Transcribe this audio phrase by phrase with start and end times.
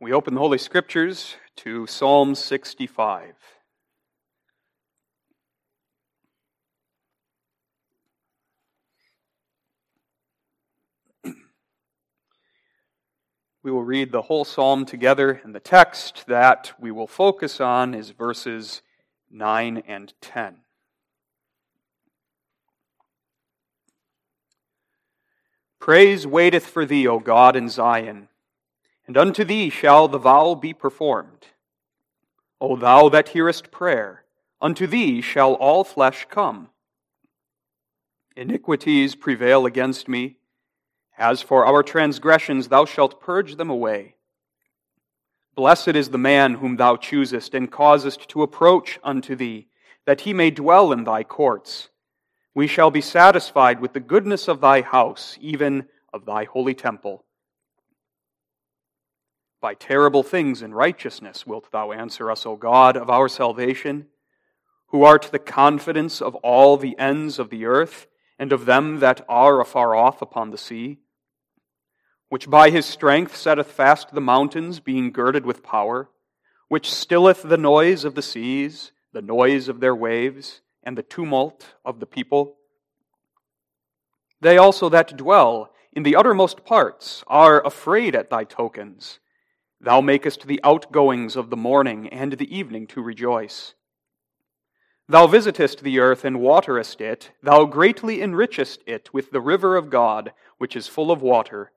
[0.00, 3.34] We open the Holy Scriptures to Psalm 65.
[13.64, 17.92] We will read the whole psalm together, and the text that we will focus on
[17.92, 18.82] is verses
[19.32, 20.58] 9 and 10.
[25.80, 28.28] Praise waiteth for thee, O God, in Zion,
[29.08, 31.46] and unto thee shall the vow be performed.
[32.60, 34.24] O thou that hearest prayer,
[34.60, 36.68] unto thee shall all flesh come.
[38.36, 40.36] Iniquities prevail against me.
[41.16, 44.14] As for our transgressions, thou shalt purge them away.
[45.56, 49.68] Blessed is the man whom thou choosest and causest to approach unto thee,
[50.04, 51.88] that he may dwell in thy courts.
[52.54, 57.24] We shall be satisfied with the goodness of thy house, even of thy holy temple.
[59.60, 64.06] By terrible things in righteousness wilt thou answer us, O God of our salvation,
[64.88, 68.06] who art the confidence of all the ends of the earth,
[68.38, 70.98] and of them that are afar off upon the sea,
[72.28, 76.08] which by his strength setteth fast the mountains, being girded with power,
[76.68, 81.74] which stilleth the noise of the seas, the noise of their waves and the tumult
[81.84, 82.56] of the people.
[84.40, 89.18] They also that dwell in the uttermost parts are afraid at thy tokens.
[89.80, 93.74] Thou makest the outgoings of the morning and the evening to rejoice.
[95.08, 97.30] Thou visitest the earth and waterest it.
[97.42, 101.72] Thou greatly enrichest it with the river of God, which is full of water.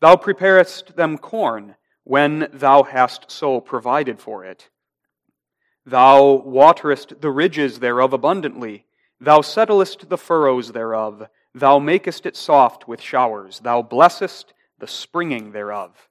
[0.00, 1.74] Thou preparest them corn
[2.04, 4.68] when thou hast so provided for it.
[5.84, 8.86] Thou waterest the ridges thereof abundantly.
[9.20, 11.28] Thou settlest the furrows thereof.
[11.54, 13.60] Thou makest it soft with showers.
[13.60, 16.07] Thou blessest the springing thereof.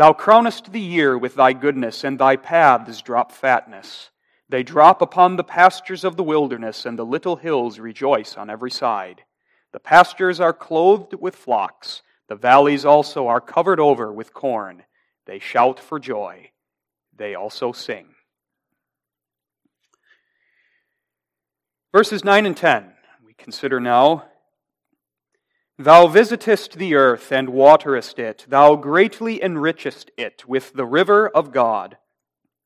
[0.00, 4.08] Thou crownest the year with thy goodness, and thy paths drop fatness.
[4.48, 8.70] They drop upon the pastures of the wilderness, and the little hills rejoice on every
[8.70, 9.24] side.
[9.72, 12.00] The pastures are clothed with flocks.
[12.28, 14.84] The valleys also are covered over with corn.
[15.26, 16.52] They shout for joy.
[17.14, 18.06] They also sing.
[21.92, 22.90] Verses 9 and 10,
[23.26, 24.29] we consider now.
[25.80, 28.44] Thou visitest the earth and waterest it.
[28.46, 31.96] Thou greatly enrichest it with the river of God,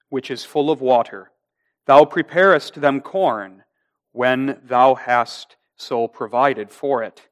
[0.08, 1.30] which is full of water.
[1.86, 3.62] Thou preparest them corn
[4.10, 7.28] when thou hast so provided for it.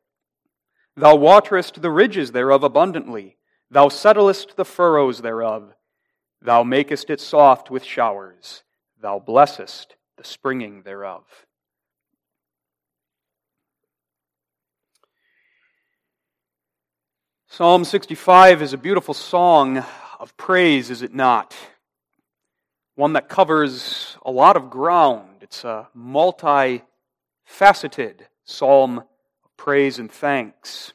[0.97, 3.37] Thou waterest the ridges thereof abundantly.
[3.69, 5.75] Thou settlest the furrows thereof.
[6.41, 8.62] Thou makest it soft with showers.
[9.00, 11.25] Thou blessest the springing thereof.
[17.54, 19.84] Psalm 65 is a beautiful song
[20.18, 21.54] of praise, is it not?
[22.94, 25.42] One that covers a lot of ground.
[25.42, 30.94] It's a multifaceted psalm of praise and thanks.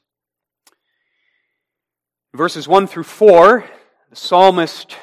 [2.34, 3.64] Verses 1 through 4,
[4.10, 4.98] the psalmist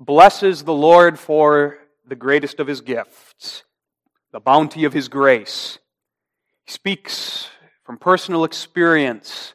[0.00, 3.62] blesses the Lord for the greatest of his gifts,
[4.32, 5.78] the bounty of his grace.
[6.64, 7.46] He speaks
[7.84, 9.54] from personal experience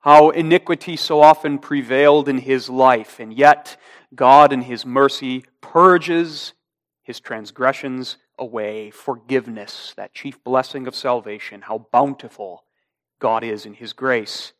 [0.00, 3.76] how iniquity so often prevailed in his life, and yet
[4.14, 6.54] God, in his mercy, purges
[7.02, 8.90] his transgressions away.
[8.90, 12.64] Forgiveness, that chief blessing of salvation, how bountiful
[13.18, 14.52] God is in his grace.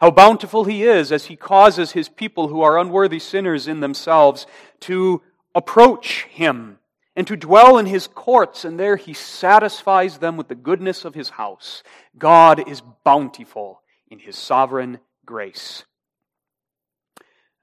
[0.00, 4.46] How bountiful he is as he causes his people who are unworthy sinners in themselves
[4.80, 5.22] to
[5.54, 6.78] approach him
[7.14, 11.14] and to dwell in his courts, and there he satisfies them with the goodness of
[11.14, 11.82] his house.
[12.18, 13.81] God is bountiful
[14.12, 15.84] in his sovereign grace.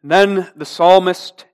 [0.02, 1.46] And then the psalmist,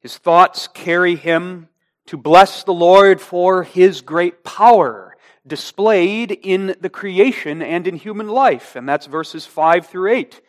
[0.00, 1.68] his thoughts carry him
[2.06, 8.26] to bless the Lord for his great power displayed in the creation and in human
[8.28, 8.74] life.
[8.74, 10.40] And that's verses 5 through 8.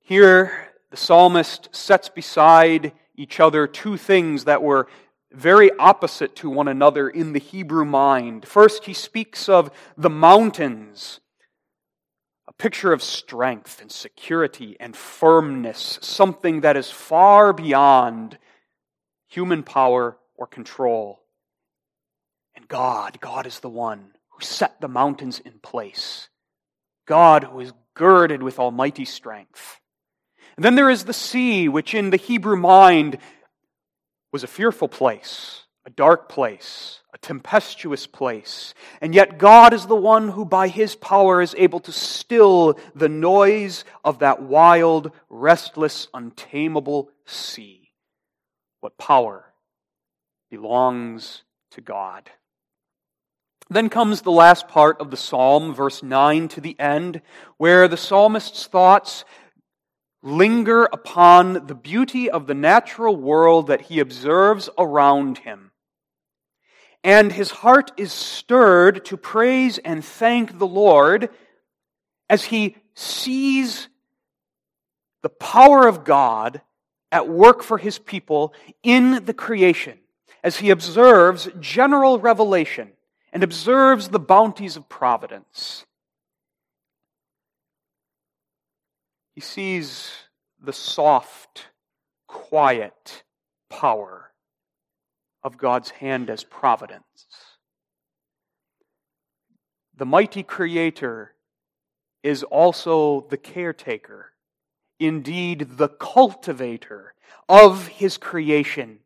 [0.00, 4.86] Here, the psalmist sets beside each other two things that were
[5.32, 8.46] very opposite to one another in the Hebrew mind.
[8.46, 11.20] First, he speaks of the mountains
[12.58, 18.38] picture of strength and security and firmness, something that is far beyond
[19.28, 21.20] human power or control.
[22.56, 26.28] And God, God is the one who set the mountains in place.
[27.06, 29.80] God who is girded with almighty strength.
[30.56, 33.18] And then there is the sea, which in the Hebrew mind
[34.32, 38.74] was a fearful place, a dark place, tempestuous place.
[39.00, 43.08] And yet God is the one who by his power is able to still the
[43.08, 47.90] noise of that wild, restless, untamable sea.
[48.80, 49.44] What power
[50.50, 51.42] belongs
[51.72, 52.30] to God.
[53.70, 57.20] Then comes the last part of the psalm, verse 9 to the end,
[57.58, 59.24] where the psalmist's thoughts
[60.22, 65.67] linger upon the beauty of the natural world that he observes around him.
[67.04, 71.30] And his heart is stirred to praise and thank the Lord
[72.28, 73.88] as he sees
[75.22, 76.60] the power of God
[77.10, 78.52] at work for his people
[78.82, 79.98] in the creation,
[80.44, 82.92] as he observes general revelation
[83.32, 85.86] and observes the bounties of providence.
[89.34, 90.10] He sees
[90.60, 91.68] the soft,
[92.26, 93.22] quiet
[93.70, 94.27] power
[95.48, 97.26] of God's hand as providence.
[99.96, 101.32] The mighty Creator
[102.22, 104.32] is also the caretaker,
[105.00, 107.14] indeed, the cultivator
[107.48, 109.00] of His creation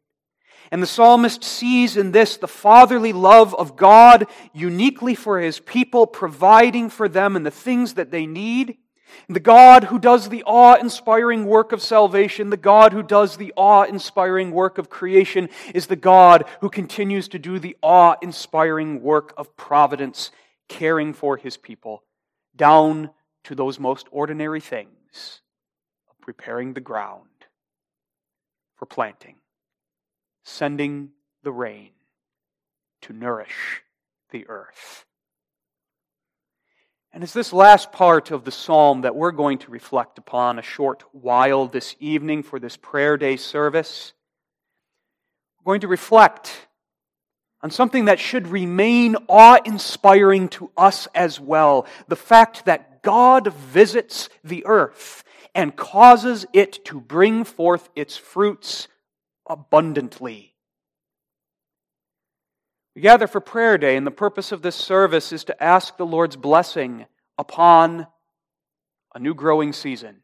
[0.73, 6.07] and the psalmist sees in this the fatherly love of God uniquely for his people,
[6.07, 8.79] providing for them and the things that they need.
[9.29, 13.53] The God who does the awe inspiring work of salvation, the God who does the
[13.57, 19.03] awe inspiring work of creation, is the God who continues to do the awe inspiring
[19.03, 20.31] work of providence,
[20.69, 22.03] caring for his people,
[22.55, 23.11] down
[23.45, 25.41] to those most ordinary things
[26.11, 27.27] of preparing the ground
[28.77, 29.37] for planting
[30.45, 31.11] sending
[31.43, 31.91] the rain
[33.01, 33.83] to nourish
[34.31, 35.05] the earth.
[37.15, 40.63] And it's this last part of the psalm that we're going to reflect upon a
[40.63, 44.15] short while this evening for this prayer day service.
[45.59, 46.69] We're going to reflect
[47.61, 53.53] on something that should remain awe inspiring to us as well the fact that God
[53.53, 55.23] visits the earth
[55.55, 58.89] and causes it to bring forth its fruits
[59.47, 60.52] abundantly.
[62.95, 66.07] We gather for prayer day, and the purpose of this service is to ask the
[66.07, 67.07] Lord's blessing
[67.39, 68.07] upon
[69.15, 70.23] a new growing season.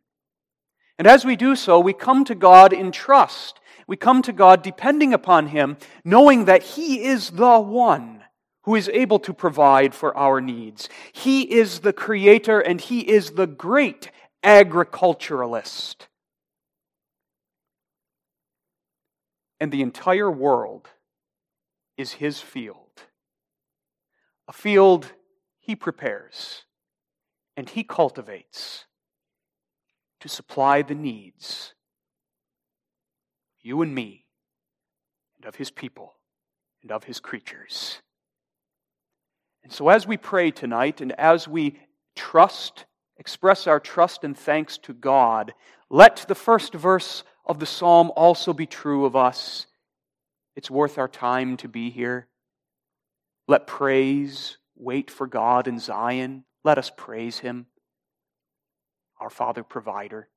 [0.98, 3.60] And as we do so, we come to God in trust.
[3.86, 8.22] We come to God depending upon Him, knowing that He is the one
[8.64, 10.90] who is able to provide for our needs.
[11.12, 14.10] He is the Creator and He is the great
[14.42, 16.08] agriculturalist.
[19.60, 20.88] and the entire world
[21.98, 23.02] is his field.
[24.46, 25.12] A field
[25.58, 26.64] he prepares
[27.56, 28.86] and he cultivates
[30.20, 31.74] to supply the needs
[33.60, 34.24] you and me
[35.36, 36.14] and of his people
[36.82, 38.00] and of his creatures.
[39.62, 41.78] And so, as we pray tonight and as we
[42.16, 42.86] trust,
[43.18, 45.52] express our trust and thanks to God,
[45.90, 49.66] let the first verse of the psalm also be true of us.
[50.58, 52.26] It's worth our time to be here.
[53.46, 56.42] Let praise wait for God in Zion.
[56.64, 57.66] Let us praise Him,
[59.20, 60.28] our Father provider.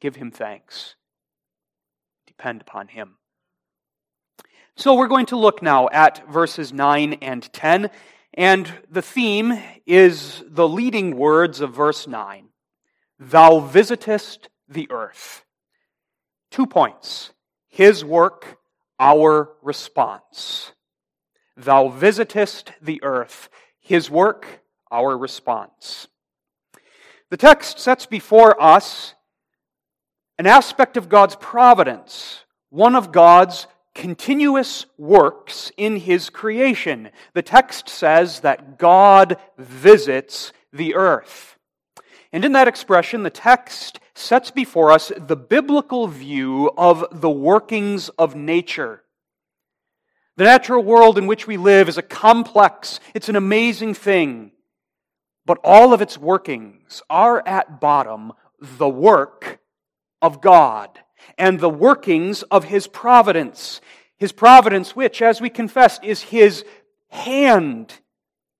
[0.00, 0.96] Give Him thanks.
[2.26, 3.18] Depend upon Him.
[4.74, 7.90] So we're going to look now at verses 9 and 10.
[8.34, 12.48] And the theme is the leading words of verse 9
[13.20, 15.44] Thou visitest the earth.
[16.50, 17.30] Two points
[17.68, 18.58] His work,
[18.98, 20.72] our response.
[21.56, 23.48] Thou visitest the earth.
[23.80, 26.08] His work, our response.
[27.30, 29.14] The text sets before us
[30.38, 37.10] an aspect of God's providence, one of God's continuous works in His creation.
[37.32, 41.55] The text says that God visits the earth.
[42.36, 48.10] And in that expression, the text sets before us the biblical view of the workings
[48.10, 49.02] of nature.
[50.36, 54.50] The natural world in which we live is a complex, it's an amazing thing.
[55.46, 59.58] But all of its workings are at bottom the work
[60.20, 60.90] of God
[61.38, 63.80] and the workings of His providence.
[64.18, 66.66] His providence, which, as we confessed, is His
[67.08, 67.94] hand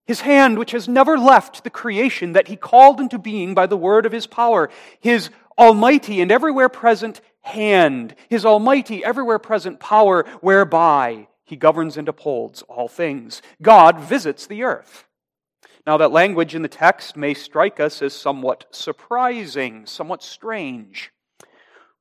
[0.07, 3.77] his hand, which has never left the creation that he called into being by the
[3.77, 4.71] word of his power.
[5.01, 8.15] His almighty and everywhere present hand.
[8.29, 13.43] His almighty, everywhere present power whereby he governs and upholds all things.
[13.63, 15.05] God visits the earth.
[15.87, 21.13] Now, that language in the text may strike us as somewhat surprising, somewhat strange.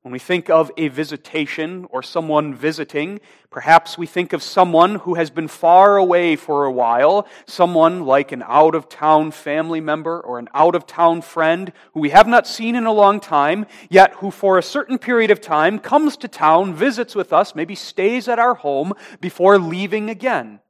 [0.06, 3.18] When we think of a visitation or someone visiting,
[3.50, 8.30] perhaps we think of someone who has been far away for a while, someone like
[8.30, 12.28] an out of town family member or an out of town friend who we have
[12.28, 16.16] not seen in a long time, yet who for a certain period of time comes
[16.18, 20.60] to town, visits with us, maybe stays at our home before leaving again.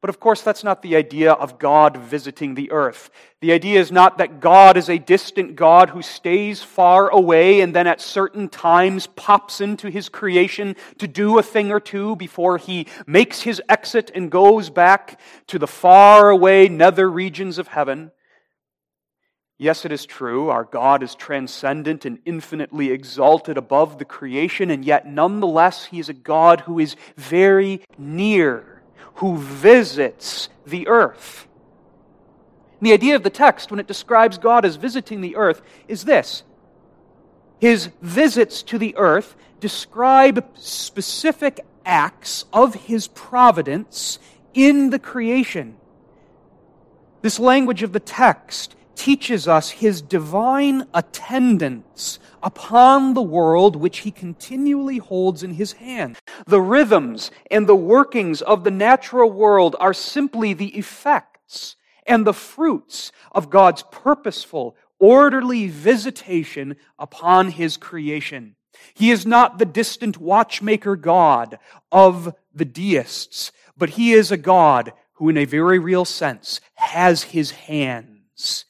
[0.00, 3.10] But of course, that's not the idea of God visiting the earth.
[3.40, 7.74] The idea is not that God is a distant God who stays far away and
[7.74, 12.58] then at certain times pops into his creation to do a thing or two before
[12.58, 18.12] he makes his exit and goes back to the far away nether regions of heaven.
[19.60, 24.84] Yes, it is true, our God is transcendent and infinitely exalted above the creation, and
[24.84, 28.77] yet nonetheless, he is a God who is very near
[29.14, 31.46] who visits the earth.
[32.80, 36.04] And the idea of the text, when it describes God as visiting the earth, is
[36.04, 36.42] this
[37.60, 44.18] His visits to the earth describe specific acts of His providence
[44.54, 45.76] in the creation.
[47.22, 54.10] This language of the text teaches us his divine attendance upon the world which he
[54.10, 56.18] continually holds in his hand.
[56.46, 61.76] The rhythms and the workings of the natural world are simply the effects
[62.06, 68.56] and the fruits of God's purposeful, orderly visitation upon his creation.
[68.94, 71.58] He is not the distant watchmaker God
[71.92, 77.22] of the deists, but he is a God who, in a very real sense, has
[77.22, 78.64] his hands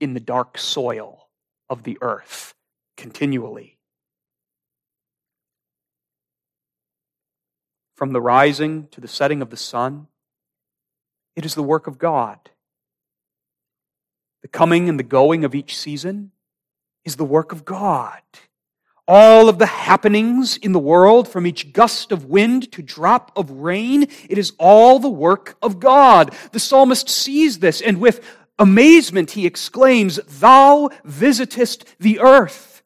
[0.00, 1.28] in the dark soil
[1.68, 2.54] of the earth
[2.96, 3.78] continually.
[7.96, 10.06] From the rising to the setting of the sun,
[11.34, 12.38] it is the work of God.
[14.42, 16.32] The coming and the going of each season
[17.04, 18.20] is the work of God.
[19.08, 23.50] All of the happenings in the world, from each gust of wind to drop of
[23.50, 26.34] rain, it is all the work of God.
[26.52, 28.20] The psalmist sees this, and with
[28.58, 32.76] amazement he exclaims, Thou visitest the earth.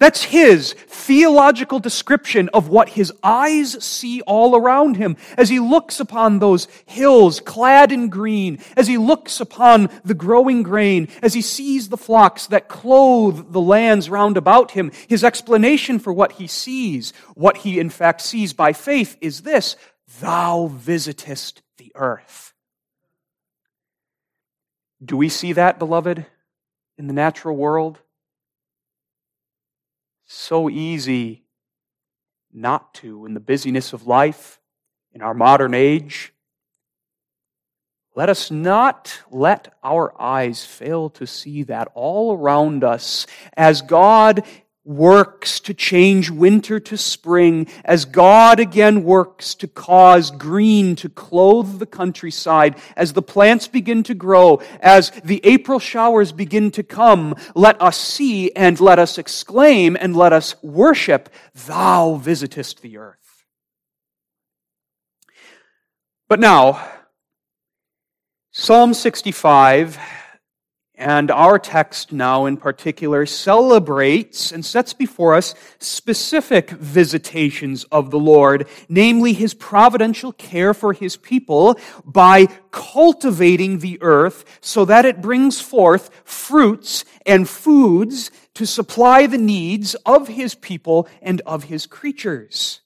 [0.00, 6.00] That's his theological description of what his eyes see all around him as he looks
[6.00, 11.40] upon those hills clad in green, as he looks upon the growing grain, as he
[11.40, 14.90] sees the flocks that clothe the lands round about him.
[15.08, 19.76] His explanation for what he sees, what he in fact sees by faith, is this
[20.20, 22.53] Thou visitest the earth.
[25.04, 26.24] Do we see that, beloved,
[26.96, 27.98] in the natural world?
[30.26, 31.42] so easy
[32.52, 34.60] not to in the busyness of life,
[35.12, 36.32] in our modern age.
[38.16, 44.44] Let us not let our eyes fail to see that all around us as God
[44.84, 51.78] works to change winter to spring, as God again works to cause green to clothe
[51.78, 57.34] the countryside, as the plants begin to grow, as the April showers begin to come,
[57.54, 61.30] let us see and let us exclaim and let us worship,
[61.66, 63.44] Thou visitest the earth.
[66.28, 66.86] But now,
[68.52, 69.98] Psalm 65
[70.96, 78.18] and our text now in particular celebrates and sets before us specific visitations of the
[78.18, 85.20] Lord, namely his providential care for his people by cultivating the earth so that it
[85.20, 91.86] brings forth fruits and foods to supply the needs of his people and of his
[91.86, 92.82] creatures.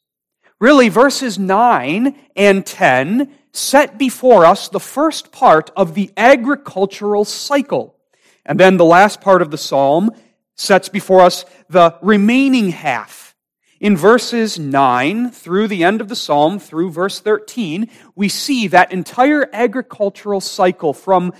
[0.59, 7.98] Really, verses 9 and 10 set before us the first part of the agricultural cycle
[8.45, 10.11] and then the last part of the psalm
[10.57, 13.35] sets before us the remaining half.
[13.81, 18.93] In verses 9 through the end of the psalm, through verse 13, we see that
[18.93, 21.33] entire agricultural cycle from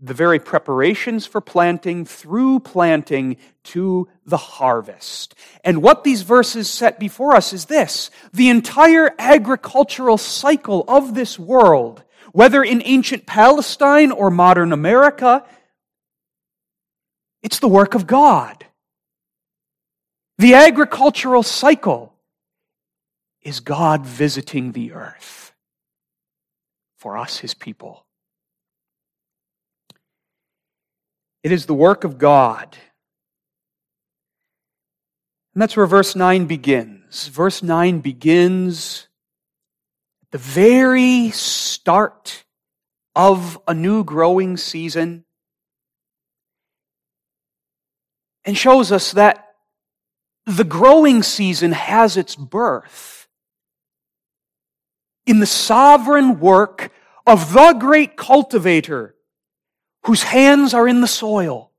[0.00, 5.34] the very preparations for planting through planting to the harvest.
[5.62, 11.38] And what these verses set before us is this the entire agricultural cycle of this
[11.38, 12.02] world,
[12.32, 15.44] whether in ancient Palestine or modern America,
[17.44, 18.64] it's the work of God.
[20.38, 22.14] The agricultural cycle
[23.42, 25.52] is God visiting the earth
[26.96, 28.06] for us, his people.
[31.42, 32.78] It is the work of God.
[35.54, 37.28] And that's where verse 9 begins.
[37.28, 39.06] Verse 9 begins
[40.32, 42.44] the very start
[43.14, 45.23] of a new growing season
[48.44, 49.54] and shows us that
[50.46, 53.26] the growing season has its birth
[55.26, 56.92] in the sovereign work
[57.26, 59.14] of the great cultivator
[60.04, 61.70] whose hands are in the soil.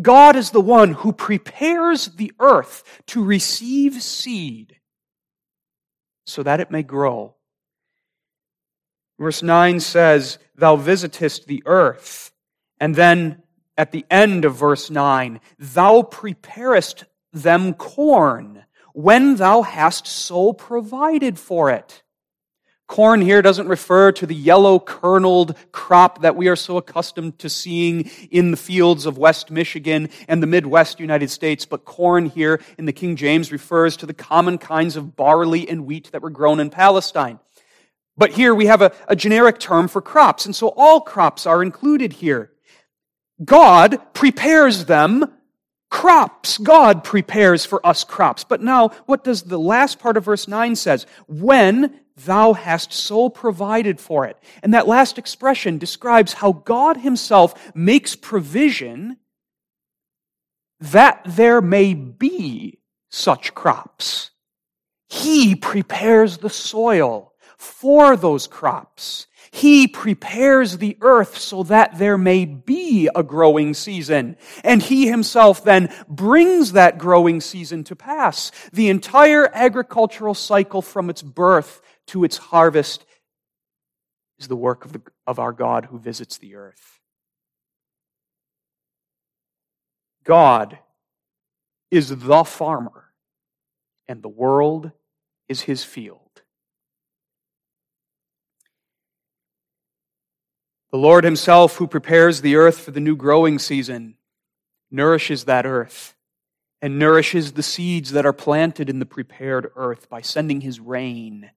[0.00, 4.76] God is the one who prepares the earth to receive seed
[6.26, 7.36] so that it may grow.
[9.18, 12.32] Verse 9 says, Thou visitest the earth.
[12.80, 13.43] And then
[13.76, 21.38] at the end of verse 9, Thou preparest them corn when thou hast so provided
[21.38, 22.02] for it.
[22.86, 27.48] Corn here doesn't refer to the yellow kerneled crop that we are so accustomed to
[27.48, 32.60] seeing in the fields of West Michigan and the Midwest United States, but corn here
[32.76, 36.30] in the King James refers to the common kinds of barley and wheat that were
[36.30, 37.40] grown in Palestine.
[38.16, 41.62] But here we have a, a generic term for crops, and so all crops are
[41.62, 42.52] included here.
[43.44, 45.32] God prepares them
[45.90, 46.58] crops.
[46.58, 48.44] God prepares for us crops.
[48.44, 51.06] But now, what does the last part of verse 9 says?
[51.28, 54.38] When thou hast so provided for it.
[54.62, 59.18] And that last expression describes how God himself makes provision
[60.80, 62.78] that there may be
[63.10, 64.30] such crops.
[65.08, 69.26] He prepares the soil for those crops.
[69.54, 74.36] He prepares the earth so that there may be a growing season.
[74.64, 78.50] And He Himself then brings that growing season to pass.
[78.72, 83.06] The entire agricultural cycle from its birth to its harvest
[84.40, 86.98] is the work of, the, of our God who visits the earth.
[90.24, 90.80] God
[91.92, 93.12] is the farmer,
[94.08, 94.90] and the world
[95.48, 96.42] is his field.
[100.94, 104.14] The Lord Himself, who prepares the earth for the new growing season,
[104.92, 106.14] nourishes that earth
[106.80, 111.50] and nourishes the seeds that are planted in the prepared earth by sending His rain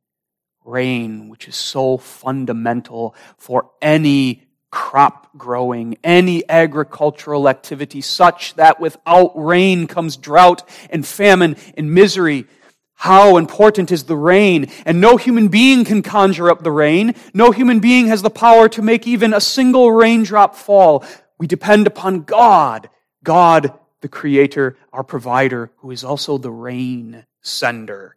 [0.66, 9.34] rain, which is so fundamental for any crop growing, any agricultural activity, such that without
[9.36, 12.48] rain comes drought and famine and misery.
[13.00, 14.72] How important is the rain?
[14.84, 17.14] And no human being can conjure up the rain.
[17.32, 21.06] No human being has the power to make even a single raindrop fall.
[21.38, 22.90] We depend upon God,
[23.24, 28.16] God, the Creator, our provider, who is also the rain sender.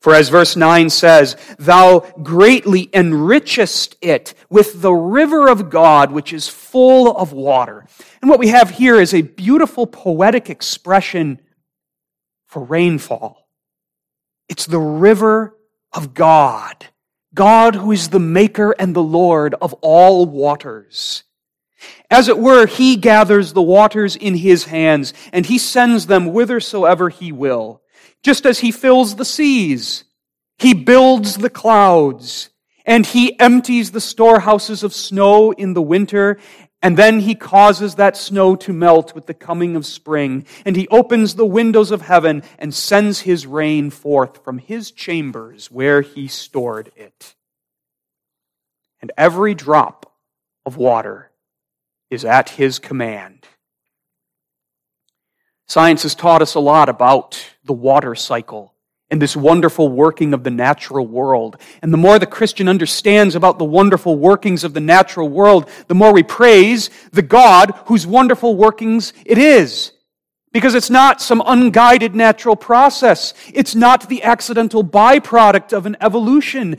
[0.00, 6.32] For as verse 9 says, Thou greatly enrichest it with the river of God, which
[6.32, 7.86] is full of water.
[8.22, 11.40] And what we have here is a beautiful poetic expression
[12.46, 13.45] for rainfall.
[14.48, 15.56] It's the river
[15.92, 16.86] of God.
[17.34, 21.24] God who is the maker and the Lord of all waters.
[22.10, 27.10] As it were, he gathers the waters in his hands, and he sends them whithersoever
[27.10, 27.82] he will
[28.26, 30.02] just as he fills the seas.
[30.58, 32.50] He builds the clouds,
[32.84, 36.38] and he empties the storehouses of snow in the winter,
[36.82, 40.86] and then he causes that snow to melt with the coming of spring, and he
[40.88, 46.28] opens the windows of heaven and sends his rain forth from his chambers where he
[46.28, 47.34] stored it.
[49.00, 50.12] And every drop
[50.64, 51.30] of water
[52.10, 53.46] is at his command.
[55.66, 58.72] Science has taught us a lot about the water cycle
[59.10, 61.56] and this wonderful working of the natural world.
[61.80, 65.94] And the more the Christian understands about the wonderful workings of the natural world, the
[65.94, 69.92] more we praise the God whose wonderful workings it is.
[70.52, 73.34] Because it's not some unguided natural process.
[73.52, 76.78] It's not the accidental byproduct of an evolution.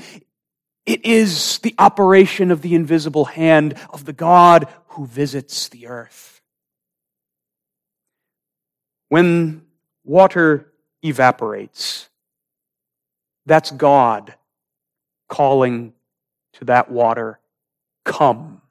[0.85, 6.41] It is the operation of the invisible hand of the God who visits the earth.
[9.09, 9.61] When
[10.03, 12.09] water evaporates,
[13.47, 14.35] that's God
[15.27, 15.93] calling
[16.53, 17.39] to that water,
[18.03, 18.61] Come.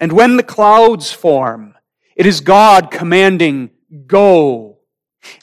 [0.00, 1.74] And when the clouds form,
[2.16, 3.70] it is God commanding,
[4.06, 4.78] Go.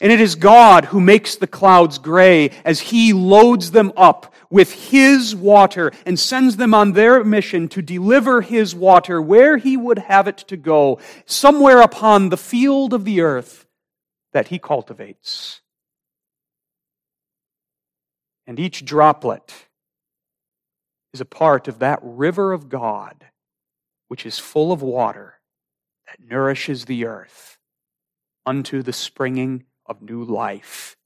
[0.00, 4.72] And it is God who makes the clouds gray as He loads them up with
[4.90, 9.98] His water and sends them on their mission to deliver His water where He would
[9.98, 13.66] have it to go, somewhere upon the field of the earth
[14.32, 15.60] that He cultivates.
[18.46, 19.52] And each droplet
[21.12, 23.24] is a part of that river of God
[24.10, 25.34] which is full of water
[26.08, 27.58] that nourishes the earth
[28.44, 30.96] unto the springing of new life.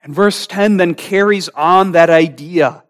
[0.00, 2.84] And verse 10 then carries on that idea,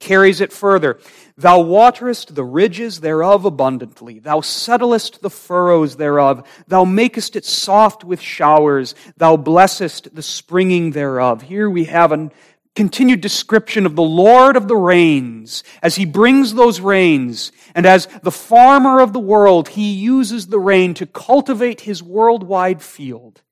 [0.00, 0.98] carries it further.
[1.36, 4.18] Thou waterest the ridges thereof abundantly.
[4.18, 6.44] Thou settlest the furrows thereof.
[6.66, 8.96] Thou makest it soft with showers.
[9.16, 11.42] Thou blessest the springing thereof.
[11.42, 12.30] Here we have a
[12.74, 17.52] continued description of the Lord of the rains as he brings those rains.
[17.74, 22.82] And as the farmer of the world, he uses the rain to cultivate his worldwide
[22.82, 23.42] field.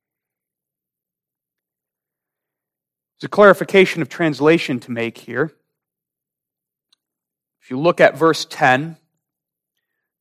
[3.21, 5.53] There's a clarification of translation to make here.
[7.63, 8.97] If you look at verse 10,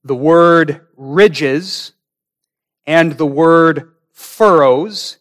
[0.04, 1.94] the word ridges
[2.86, 5.18] and the word furrows,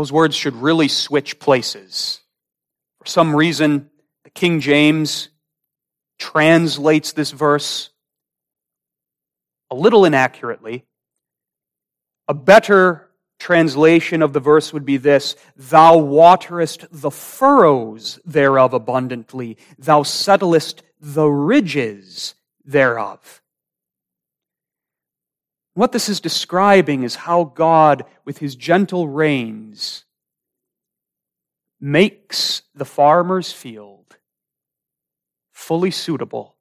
[0.00, 2.20] those words should really switch places.
[3.00, 3.90] For some reason,
[4.24, 5.28] the King James
[6.18, 7.90] translates this verse
[9.70, 10.86] a little inaccurately.
[12.28, 19.58] A better translation of the verse would be this Thou waterest the furrows thereof abundantly,
[19.78, 22.34] thou settlest the ridges
[22.64, 23.39] thereof.
[25.80, 30.04] What this is describing is how God, with his gentle rains,
[31.80, 34.18] makes the farmer's field
[35.52, 36.56] fully suitable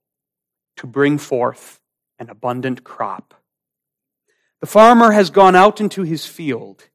[0.77, 1.81] to bring forth
[2.17, 3.33] an abundant crop.
[4.61, 6.85] The farmer has gone out into his field,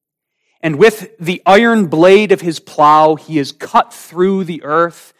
[0.63, 5.13] and with the iron blade of his plow, he has cut through the earth.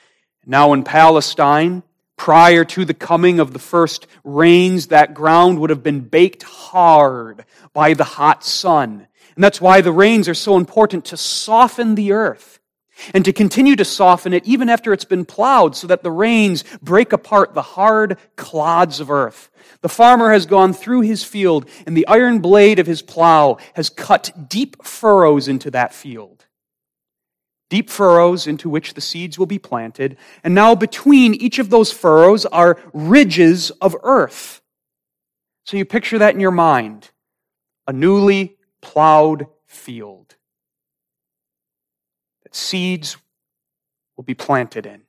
[0.47, 1.83] Now in Palestine,
[2.17, 7.45] prior to the coming of the first rains, that ground would have been baked hard
[7.73, 9.07] by the hot sun.
[9.35, 12.61] And that's why the rains are so important to soften the earth
[13.13, 16.65] and to continue to soften it even after it's been plowed so that the rains
[16.81, 19.51] break apart the hard clods of earth.
[19.81, 23.91] The farmer has gone through his field, and the iron blade of his plow has
[23.91, 26.34] cut deep furrows into that field.
[27.71, 30.17] Deep furrows into which the seeds will be planted.
[30.43, 34.61] And now between each of those furrows are ridges of earth.
[35.65, 37.11] So you picture that in your mind.
[37.87, 40.37] A newly plowed field
[42.43, 43.17] that seeds
[44.17, 45.03] will be planted in.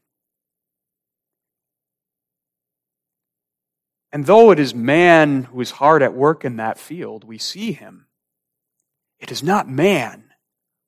[4.12, 7.74] And though it is man who is hard at work in that field, we see
[7.74, 8.08] him.
[9.20, 10.25] It is not man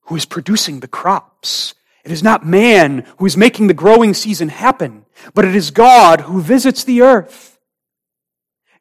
[0.07, 1.75] who is producing the crops.
[2.03, 6.21] It is not man who is making the growing season happen, but it is God
[6.21, 7.59] who visits the earth.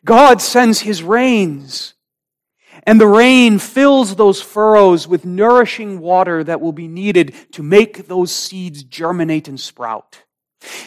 [0.05, 1.95] God sends his rains,
[2.85, 8.07] and the rain fills those furrows with nourishing water that will be needed to make
[8.07, 10.23] those seeds germinate and sprout.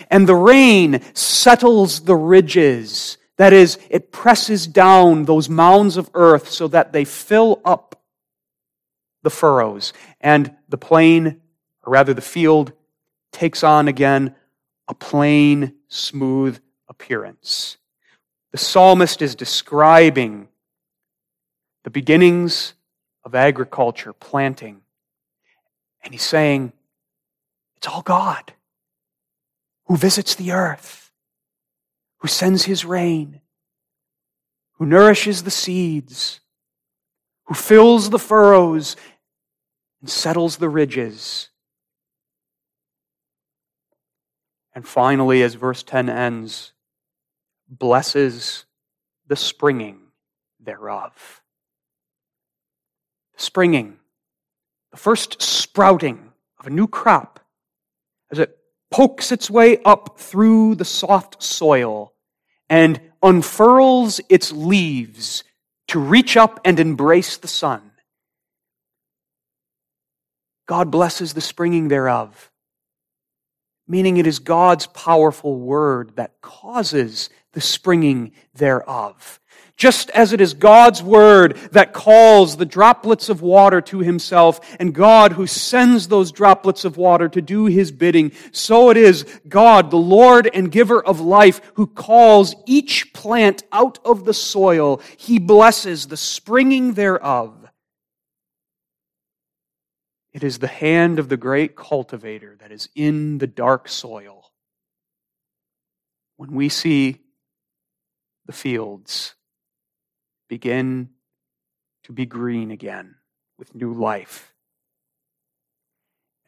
[0.09, 6.49] And the rain settles the ridges that is, it presses down those mounds of earth
[6.49, 7.98] so that they fill up
[9.23, 11.41] the furrows, and the plain,
[11.85, 12.73] or rather the field,
[13.31, 14.35] takes on again
[14.87, 17.77] a plain, smooth appearance.
[18.51, 20.47] The psalmist is describing
[21.83, 22.73] the beginnings
[23.23, 24.81] of agriculture, planting,
[26.03, 26.73] and he's saying,
[27.77, 28.53] it's all God
[29.85, 31.09] who visits the earth
[32.19, 33.41] who sends his rain,
[34.73, 36.39] who nourishes the seeds,
[37.49, 38.95] who fills the furrows
[40.01, 41.49] and settles the ridges.
[44.75, 46.73] And finally, as verse 10 ends,
[47.67, 48.65] blesses
[49.27, 49.99] the springing
[50.59, 51.41] thereof.
[53.35, 53.97] Springing,
[54.91, 57.39] the first sprouting of a new crop,
[58.31, 58.59] as it
[58.91, 62.13] pokes its way up through the soft soil
[62.69, 65.43] and unfurls its leaves
[65.89, 67.91] to reach up and embrace the sun.
[70.67, 72.51] God blesses the springing thereof,
[73.87, 79.39] meaning it is God's powerful word that causes the springing thereof.
[79.79, 84.93] Just as it is God's word that calls the droplets of water to himself and
[84.93, 89.89] God who sends those droplets of water to do his bidding, so it is God,
[89.89, 95.01] the Lord and giver of life, who calls each plant out of the soil.
[95.15, 97.55] He blesses the springing thereof.
[100.33, 104.51] It is the hand of the great cultivator that is in the dark soil.
[106.35, 107.21] When we see
[108.45, 109.35] the fields,
[110.49, 111.09] begin
[112.03, 113.15] to be green again
[113.57, 114.53] with new life.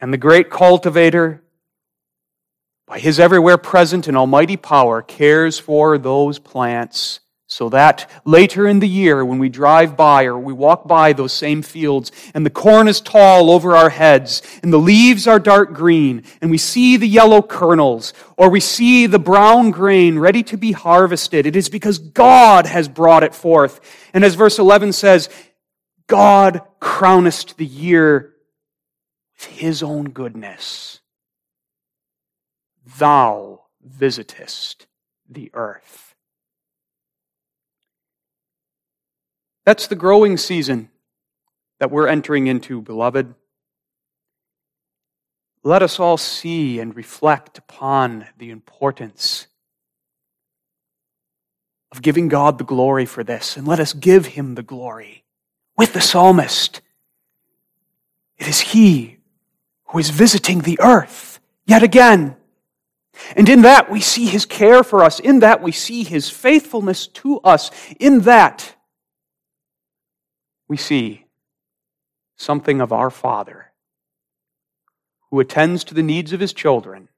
[0.00, 1.42] And the great cultivator,
[2.86, 7.20] by his everywhere present and almighty power, cares for those plants
[7.52, 11.34] So that later in the year, when we drive by or we walk by those
[11.34, 15.74] same fields, and the corn is tall over our heads, and the leaves are dark
[15.74, 20.56] green, and we see the yellow kernels, or we see the brown grain ready to
[20.56, 23.80] be harvested, it is because God has brought it forth.
[24.14, 25.28] And as verse 11 says,
[26.06, 28.32] God crownest the year
[29.34, 31.00] with his own goodness.
[32.98, 34.86] Thou visitest
[35.28, 36.11] the earth.
[39.64, 40.90] That's the growing season
[41.78, 43.34] that we're entering into, beloved.
[45.64, 49.46] Let us all see and reflect upon the importance
[51.92, 55.24] of giving God the glory for this, and let us give him the glory
[55.76, 56.80] with the psalmist.
[58.38, 59.18] It is he
[59.86, 62.36] who is visiting the earth yet again.
[63.36, 65.20] And in that we see his care for us.
[65.20, 67.70] In that we see his faithfulness to us.
[68.00, 68.74] In that
[70.68, 71.26] we see
[72.36, 73.72] something of our Father
[75.30, 77.08] who attends to the needs of his children.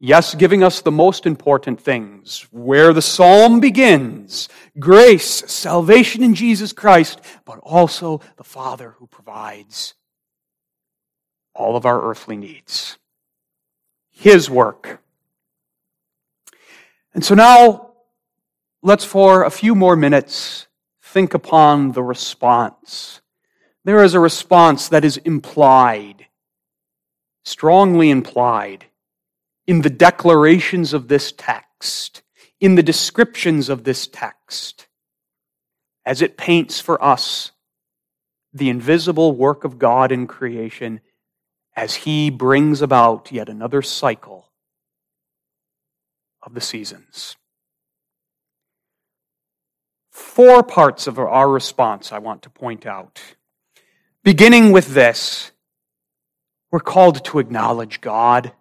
[0.00, 4.48] Yes, giving us the most important things, where the psalm begins
[4.78, 9.94] grace, salvation in Jesus Christ, but also the Father who provides
[11.52, 12.96] all of our earthly needs.
[14.10, 15.02] His work.
[17.12, 17.90] And so now,
[18.82, 20.67] let's for a few more minutes
[21.18, 23.20] think upon the response.
[23.84, 26.26] There is a response that is implied,
[27.44, 28.84] strongly implied,
[29.66, 32.22] in the declarations of this text,
[32.60, 34.86] in the descriptions of this text,
[36.06, 37.50] as it paints for us
[38.52, 41.00] the invisible work of God in creation
[41.74, 44.52] as He brings about yet another cycle
[46.44, 47.34] of the seasons
[50.18, 53.20] four parts of our response I want to point out.
[54.24, 55.52] Beginning with this,
[56.70, 58.52] we're called to acknowledge God,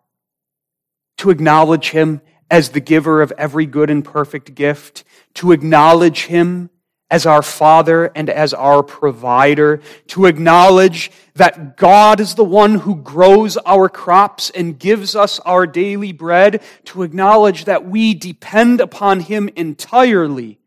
[1.18, 6.70] to acknowledge Him as the giver of every good and perfect gift, to acknowledge Him
[7.10, 12.96] as our Father and as our provider, to acknowledge that God is the one who
[12.96, 19.22] grows our crops and gives us our daily bread, to acknowledge that we depend upon
[19.22, 20.60] Him entirely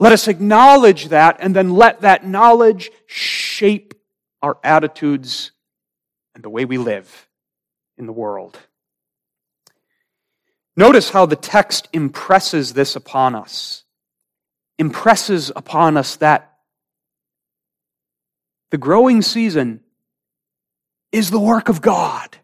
[0.00, 3.94] let us acknowledge that and then let that knowledge shape
[4.42, 5.52] our attitudes
[6.34, 7.28] and the way we live
[7.98, 8.58] in the world.
[10.74, 13.84] Notice how the text impresses this upon us.
[14.78, 16.50] Impresses upon us that
[18.70, 19.80] the growing season
[21.12, 22.38] is the work of God.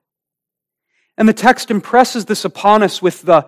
[1.16, 3.46] And the text impresses this upon us with the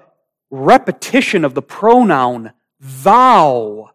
[0.51, 3.91] repetition of the pronoun thou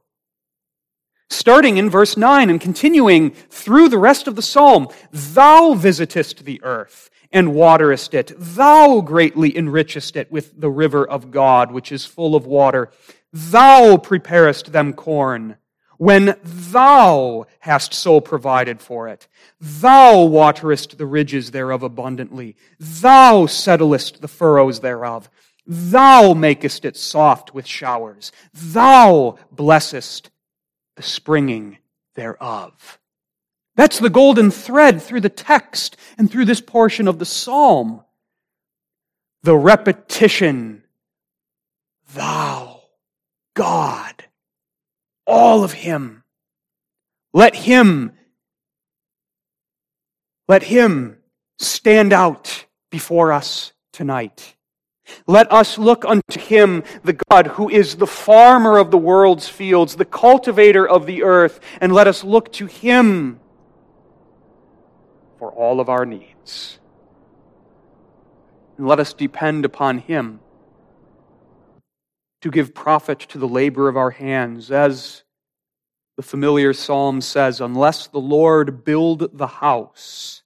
[1.33, 4.87] starting in verse 9 and continuing through the rest of the psalm.
[5.11, 8.31] Thou visitest the earth and waterest it.
[8.37, 12.91] Thou greatly enrichest it with the river of God, which is full of water.
[13.33, 15.57] Thou preparest them corn
[15.97, 19.27] when thou hast so provided for it.
[19.59, 22.55] Thou waterest the ridges thereof abundantly.
[22.79, 25.29] Thou settlest the furrows thereof.
[25.65, 28.31] Thou makest it soft with showers.
[28.53, 30.29] Thou blessest
[30.95, 31.77] the springing
[32.15, 32.99] thereof.
[33.75, 38.03] That's the golden thread through the text and through this portion of the psalm.
[39.41, 40.83] The repetition,
[42.13, 42.81] thou,
[43.55, 44.25] God,
[45.25, 46.23] all of Him.
[47.33, 48.11] Let Him,
[50.47, 51.17] let Him
[51.57, 54.52] stand out before us tonight.
[55.27, 59.95] Let us look unto him, the God who is the farmer of the world's fields,
[59.95, 63.39] the cultivator of the earth, and let us look to him
[65.37, 66.79] for all of our needs.
[68.77, 70.39] And let us depend upon him
[72.41, 75.23] to give profit to the labor of our hands, as
[76.17, 80.43] the familiar psalm says, unless the Lord build the house,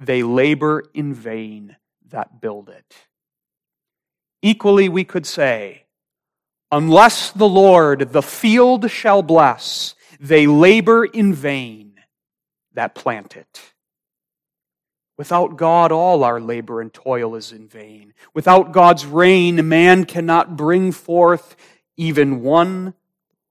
[0.00, 1.76] they labor in vain
[2.08, 2.94] that build it.
[4.44, 5.84] Equally, we could say,
[6.70, 11.94] Unless the Lord the field shall bless, they labor in vain
[12.74, 13.72] that plant it.
[15.16, 18.12] Without God, all our labor and toil is in vain.
[18.34, 21.56] Without God's rain, man cannot bring forth
[21.96, 22.92] even one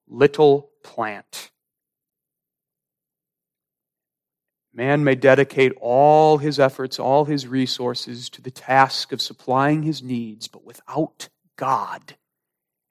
[0.06, 1.50] little plant.
[4.76, 10.02] Man may dedicate all his efforts, all his resources to the task of supplying his
[10.02, 12.16] needs, but without God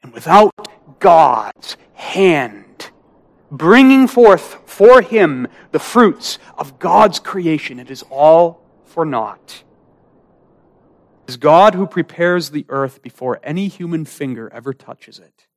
[0.02, 0.54] and without
[1.00, 2.90] God's hand,
[3.52, 7.80] bringing forth for him the fruits of God's creation.
[7.80, 9.64] It is all for naught.
[11.28, 15.48] It is God who prepares the earth before any human finger ever touches it.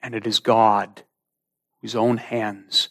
[0.00, 1.02] And it is God
[1.80, 2.88] whose own hands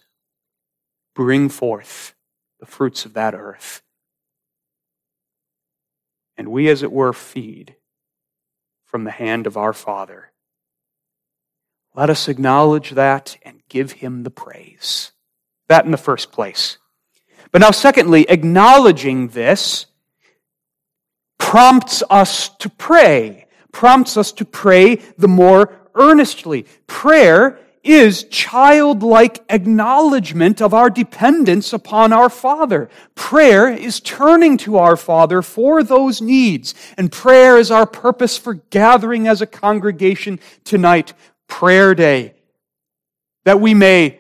[1.16, 2.14] bring forth
[2.60, 3.82] the fruits of that earth.
[6.38, 7.76] And we, as it were, feed
[8.86, 10.32] from the hand of our Father.
[11.96, 15.14] Let us acknowledge that and give him the praise.
[15.70, 16.78] That in the first place.
[17.52, 19.86] But now, secondly, acknowledging this
[21.38, 26.66] prompts us to pray, prompts us to pray the more earnestly.
[26.86, 32.90] Prayer is childlike acknowledgement of our dependence upon our Father.
[33.14, 36.74] Prayer is turning to our Father for those needs.
[36.98, 41.14] And prayer is our purpose for gathering as a congregation tonight,
[41.48, 42.34] prayer day,
[43.44, 44.20] that we may,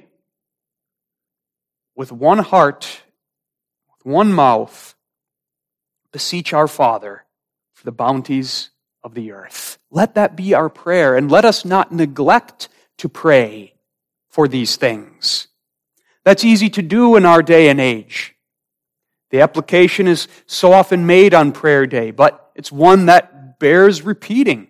[1.95, 3.01] with one heart,
[3.91, 4.95] with one mouth,
[6.12, 7.25] beseech our Father
[7.73, 8.69] for the bounties
[9.04, 9.80] of the earth.
[9.89, 13.74] Let that be our prayer, and let us not neglect to pray
[14.30, 15.48] for these things.
[16.24, 18.36] That's easy to do in our day and age.
[19.32, 24.68] The application is so often made on prayer day, but it's one that bears repeating.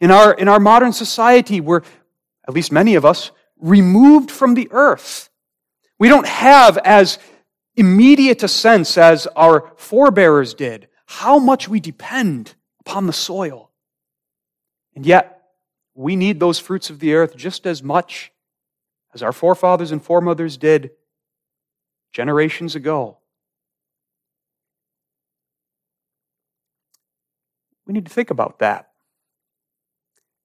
[0.00, 1.82] In our, in our modern society, we're,
[2.46, 5.28] at least many of us, removed from the earth.
[5.98, 7.18] We don't have as
[7.76, 13.70] immediate a sense as our forebears did how much we depend upon the soil.
[14.94, 15.37] And yet,
[15.98, 18.30] we need those fruits of the earth just as much
[19.12, 20.92] as our forefathers and foremothers did
[22.12, 23.18] generations ago.
[27.84, 28.90] We need to think about that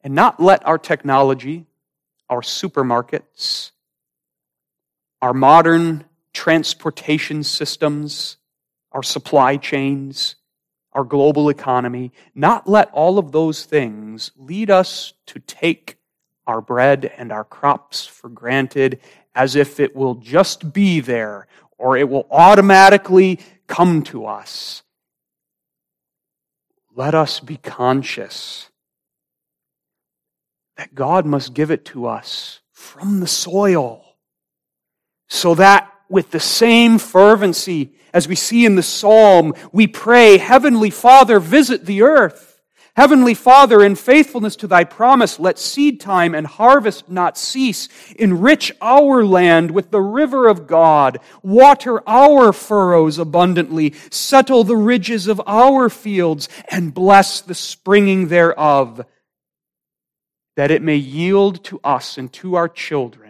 [0.01, 1.67] and not let our technology,
[2.31, 3.73] our supermarkets,
[5.21, 8.37] our modern transportation systems,
[8.91, 10.35] our supply chains,
[10.93, 15.97] our global economy, not let all of those things lead us to take
[16.45, 18.99] our bread and our crops for granted
[19.35, 24.83] as if it will just be there or it will automatically come to us.
[26.95, 28.69] Let us be conscious
[30.77, 34.03] that God must give it to us from the soil
[35.27, 40.91] so that with the same fervency as we see in the psalm, we pray, Heavenly
[40.91, 42.61] Father, visit the earth.
[42.95, 47.89] Heavenly Father, in faithfulness to thy promise, let seed time and harvest not cease.
[48.19, 51.17] Enrich our land with the river of God.
[51.41, 53.95] Water our furrows abundantly.
[54.11, 59.03] Settle the ridges of our fields and bless the springing thereof,
[60.55, 63.22] that it may yield to us and to our children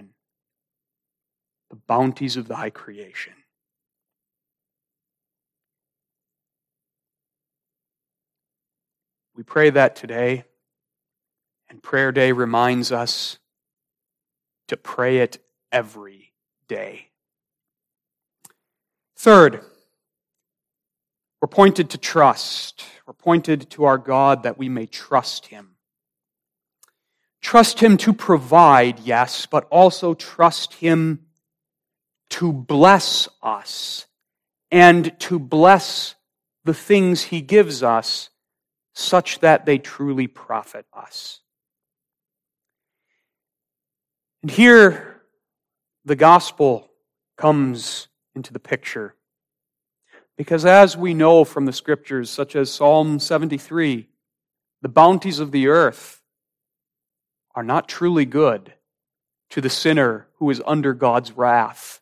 [1.73, 3.33] the bounties of thy creation.
[9.35, 10.43] We pray that today,
[11.67, 13.39] and Prayer Day reminds us
[14.67, 16.33] to pray it every
[16.67, 17.07] day.
[19.15, 19.65] Third,
[21.41, 22.83] we're pointed to trust.
[23.07, 25.69] We're pointed to our God that we may trust Him.
[27.41, 31.25] Trust Him to provide, yes, but also trust Him
[32.33, 34.07] to bless us
[34.71, 36.15] and to bless
[36.65, 38.31] the things He gives us
[38.93, 41.41] such that they truly profit us.
[44.41, 45.21] And here,
[46.05, 46.89] the gospel
[47.37, 49.15] comes into the picture.
[50.35, 54.07] Because as we know from the scriptures, such as Psalm 73,
[54.81, 56.23] the bounties of the earth
[57.53, 58.73] are not truly good
[59.51, 61.99] to the sinner who is under God's wrath.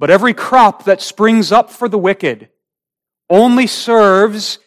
[0.00, 2.48] But every crop that springs up for the wicked
[3.28, 4.58] only serves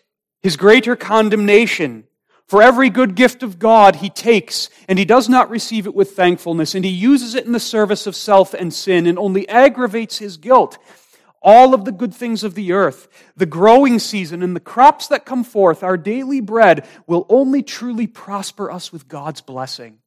[0.44, 2.04] his greater condemnation.
[2.46, 6.12] For every good gift of God he takes, and he does not receive it with
[6.12, 10.20] thankfulness, and he uses it in the service of self and sin, and only aggravates
[10.20, 10.78] his guilt.
[11.42, 15.26] All of the good things of the earth, the growing season, and the crops that
[15.26, 19.98] come forth, our daily bread, will only truly prosper us with God's blessing.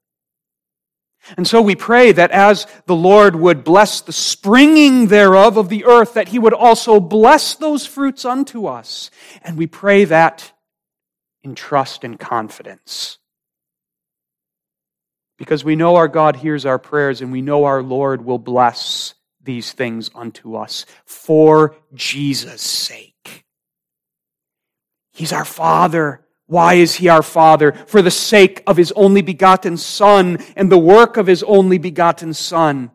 [1.36, 5.84] And so we pray that as the Lord would bless the springing thereof of the
[5.84, 9.10] earth, that he would also bless those fruits unto us.
[9.42, 10.52] And we pray that
[11.42, 13.18] in trust and confidence.
[15.38, 19.14] Because we know our God hears our prayers and we know our Lord will bless
[19.42, 23.44] these things unto us for Jesus' sake.
[25.12, 27.72] He's our Father Why is he our Father?
[27.72, 32.34] For the sake of his only begotten Son and the work of his only begotten
[32.34, 32.92] Son.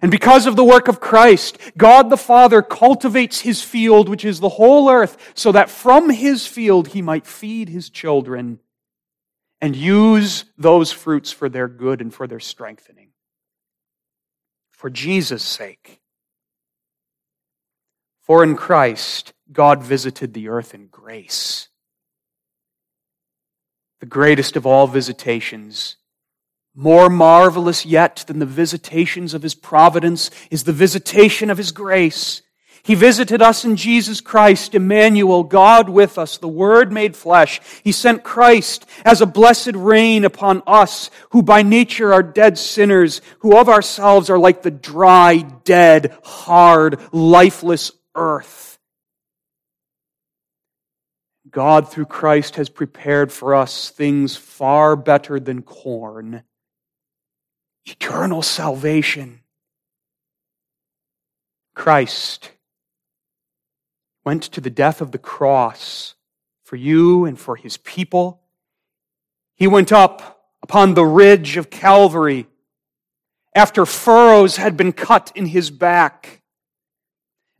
[0.00, 4.40] And because of the work of Christ, God the Father cultivates his field, which is
[4.40, 8.58] the whole earth, so that from his field he might feed his children
[9.60, 13.10] and use those fruits for their good and for their strengthening.
[14.72, 16.00] For Jesus' sake.
[18.22, 21.68] For in Christ, God visited the earth in grace
[24.02, 25.94] the greatest of all visitations.
[26.74, 32.42] More marvelous yet than the visitations of his providence is the visitation of his grace.
[32.82, 37.60] He visited us in Jesus Christ, Emmanuel, God with us, the Word made flesh.
[37.84, 43.20] He sent Christ as a blessed rain upon us, who by nature are dead sinners,
[43.38, 48.71] who of ourselves are like the dry, dead, hard, lifeless earth.
[51.52, 56.42] God, through Christ, has prepared for us things far better than corn
[57.84, 59.40] eternal salvation.
[61.74, 62.52] Christ
[64.24, 66.14] went to the death of the cross
[66.64, 68.40] for you and for his people.
[69.56, 72.46] He went up upon the ridge of Calvary
[73.54, 76.41] after furrows had been cut in his back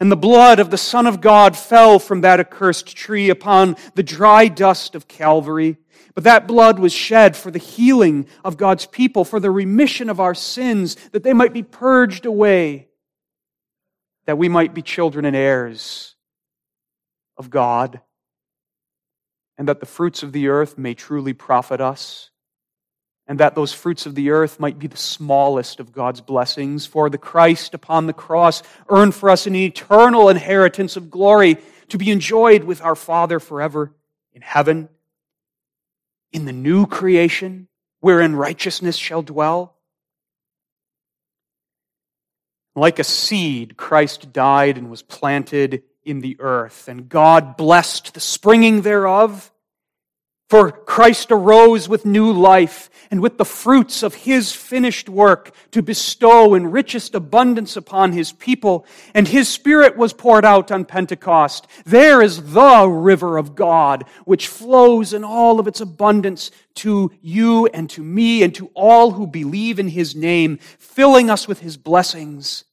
[0.02, 4.02] and the blood of the Son of God fell from that accursed tree upon the
[4.02, 5.76] dry dust of Calvary.
[6.16, 10.18] But that blood was shed for the healing of God's people, for the remission of
[10.18, 12.88] our sins, that they might be purged away,
[14.26, 16.16] that we might be children and heirs
[17.36, 18.00] of God,
[19.56, 22.31] and that the fruits of the earth may truly profit us
[23.32, 26.84] and that those fruits of the earth might be the smallest of God's blessings.
[26.84, 31.56] For the Christ upon the cross earned for us an eternal inheritance of glory
[31.88, 33.90] to be enjoyed with our Father forever
[34.34, 34.90] in heaven,
[36.30, 37.68] in the new creation
[38.00, 39.76] wherein righteousness shall dwell.
[42.76, 48.20] Like a seed, Christ died and was planted in the earth, and God blessed the
[48.20, 49.50] springing thereof
[50.52, 55.80] for Christ arose with new life and with the fruits of his finished work to
[55.80, 58.84] bestow in richest abundance upon his people.
[59.14, 61.66] And his Spirit was poured out on Pentecost.
[61.86, 67.64] There is the river of God, which flows in all of its abundance to you
[67.68, 71.78] and to me and to all who believe in his name, filling us with his
[71.78, 72.64] blessings.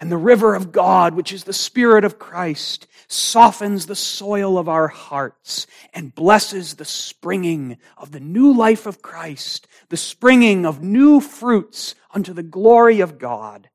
[0.00, 4.66] And the river of God, which is the Spirit of Christ, softens the soil of
[4.66, 10.82] our hearts and blesses the springing of the new life of Christ, the springing of
[10.82, 13.68] new fruits unto the glory of God.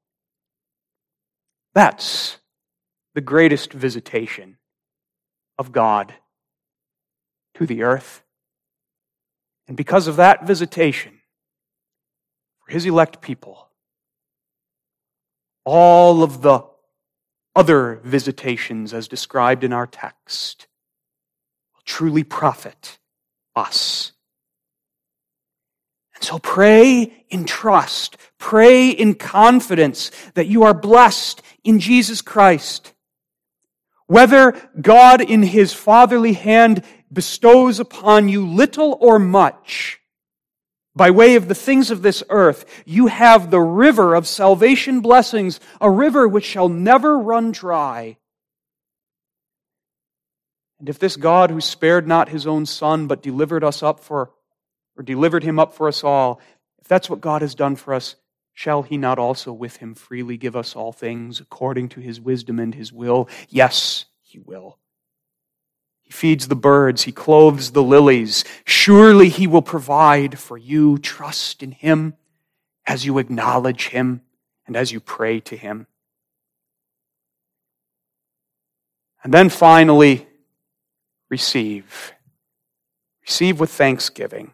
[1.76, 2.40] That's
[3.14, 4.58] the greatest visitation
[5.60, 6.14] of God
[7.56, 8.24] to the earth.
[9.68, 11.20] And because of that visitation,
[12.66, 13.70] for his elect people,
[15.66, 16.64] all of the
[17.56, 20.68] other visitations as described in our text
[21.74, 23.00] will truly profit
[23.56, 24.12] us.
[26.16, 32.94] And so pray in trust, pray in confidence that you are blessed in Jesus Christ.
[34.08, 40.00] Whether God in his fatherly hand bestows upon you little or much,
[40.96, 45.60] by way of the things of this earth, you have the river of salvation blessings,
[45.82, 48.18] a river which shall never run dry.
[50.80, 54.32] And if this God who spared not his own son, but delivered us up for,
[54.96, 56.40] or delivered him up for us all,
[56.80, 58.16] if that's what God has done for us,
[58.54, 62.60] shall he not also with him freely give us all things according to his wisdom
[62.60, 63.28] and his will?
[63.50, 64.78] Yes, he will.
[66.06, 67.04] He feeds the birds.
[67.04, 68.46] He clothes the lilies.
[68.64, 70.98] Surely he will provide for you.
[71.00, 72.16] Trust in him
[72.86, 74.22] as you acknowledge him
[74.68, 75.88] and as you pray to him.
[79.24, 80.28] And then finally,
[81.30, 82.14] receive.
[83.28, 84.52] Receive with thanksgiving.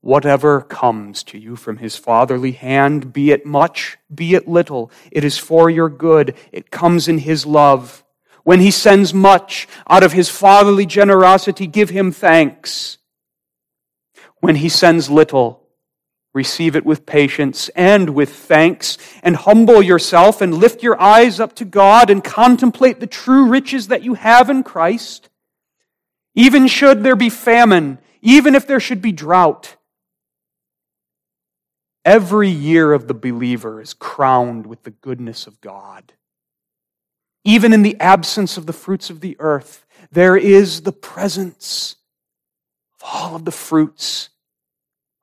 [0.00, 5.24] Whatever comes to you from his fatherly hand, be it much, be it little, it
[5.24, 6.36] is for your good.
[6.52, 8.04] It comes in his love.
[8.46, 12.98] When he sends much out of his fatherly generosity, give him thanks.
[14.36, 15.64] When he sends little,
[16.32, 21.56] receive it with patience and with thanks, and humble yourself and lift your eyes up
[21.56, 25.28] to God and contemplate the true riches that you have in Christ.
[26.36, 29.74] Even should there be famine, even if there should be drought,
[32.04, 36.12] every year of the believer is crowned with the goodness of God
[37.46, 41.94] Even in the absence of the fruits of the earth, there is the presence
[42.98, 44.30] of all of the fruits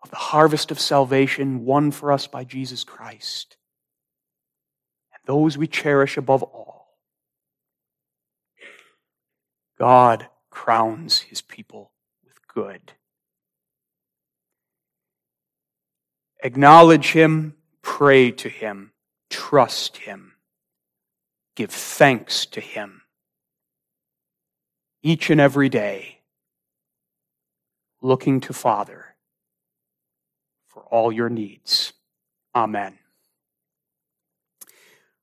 [0.02, 3.58] of the harvest of salvation won for us by Jesus Christ.
[5.14, 6.98] And those we cherish above all.
[9.78, 11.92] God crowns his people
[12.24, 12.94] with good.
[16.42, 18.94] Acknowledge him, pray to him,
[19.30, 20.33] trust him
[21.56, 23.02] give thanks to Him
[25.02, 26.20] each and every day,
[28.02, 29.16] looking to Father
[30.68, 31.94] for all your needs.
[32.56, 32.98] Amen.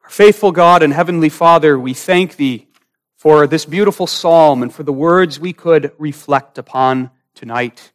[0.05, 2.69] Our faithful God and Heavenly Father, we thank Thee
[3.17, 7.93] for this beautiful psalm and for the words we could reflect upon tonight.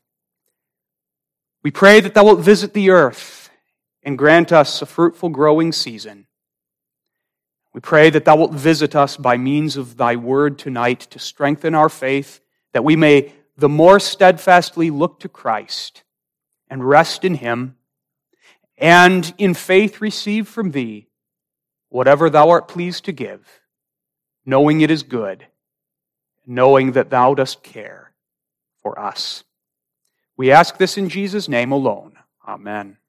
[1.63, 3.49] We pray that Thou wilt visit the earth
[4.03, 6.24] and grant us a fruitful growing season.
[7.75, 11.75] We pray that thou wilt visit us by means of thy word tonight to strengthen
[11.75, 12.39] our faith,
[12.71, 16.03] that we may the more steadfastly look to Christ
[16.69, 17.75] and rest in him,
[18.77, 21.09] and in faith receive from thee
[21.89, 23.45] whatever thou art pleased to give,
[24.45, 25.45] knowing it is good,
[26.47, 28.13] knowing that thou dost care
[28.81, 29.43] for us.
[30.37, 32.13] We ask this in Jesus' name alone.
[32.47, 32.99] Amen.